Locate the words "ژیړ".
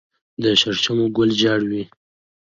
1.39-1.61